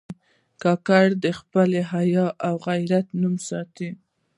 کاکړ 0.63 1.05
د 1.23 1.25
خپل 1.39 1.69
حیا 1.91 2.25
او 2.47 2.53
غیرت 2.67 3.07
نوم 3.21 3.35
ساتي. 3.47 3.89